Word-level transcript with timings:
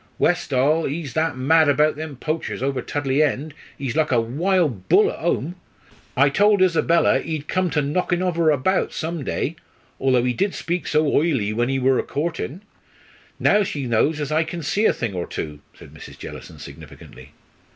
Westall, 0.17 0.87
ee's 0.87 1.13
that 1.13 1.37
mad 1.37 1.69
about 1.69 1.95
them 1.95 2.15
poachers 2.15 2.63
over 2.63 2.81
Tudley 2.81 3.21
End; 3.21 3.53
ee's 3.79 3.95
like 3.95 4.11
a 4.11 4.19
wild 4.19 4.89
bull 4.89 5.11
at 5.11 5.19
'ome. 5.23 5.57
I 6.17 6.27
told 6.29 6.59
Isabella 6.63 7.19
ee'd 7.23 7.47
come 7.47 7.69
to 7.69 7.83
knockin' 7.83 8.23
ov 8.23 8.35
her 8.35 8.49
about 8.49 8.93
some 8.93 9.23
day, 9.23 9.55
though 9.99 10.25
ee 10.25 10.33
did 10.33 10.55
speak 10.55 10.87
so 10.87 11.05
oily 11.05 11.53
when 11.53 11.69
ee 11.69 11.77
wor 11.77 11.99
a 11.99 12.03
courtin'. 12.03 12.63
Now 13.39 13.61
she 13.61 13.85
knows 13.85 14.19
as 14.19 14.31
I 14.31 14.43
kin 14.43 14.63
see 14.63 14.85
a 14.87 14.93
thing 14.93 15.13
or 15.13 15.27
two," 15.27 15.59
said 15.77 15.93
Mrs. 15.93 16.17
Jellison, 16.17 16.57
significantly. 16.57 17.33